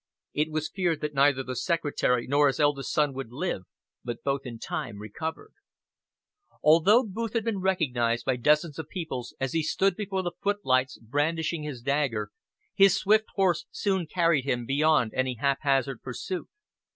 [0.33, 3.65] It was feared that neither the Secretary nor his eldest son would live,
[4.03, 5.53] but both in time recovered.
[6.63, 10.97] Although Booth had been recognized by dozens of people as he stood before the footlights
[10.97, 12.31] brandishing his dagger,
[12.73, 16.49] his swift horse soon carried him beyond any hap hazard pursuit.